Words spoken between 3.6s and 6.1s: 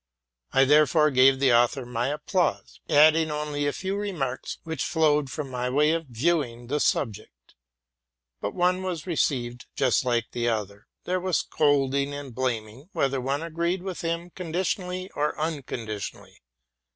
a few remarks which flowed from my way of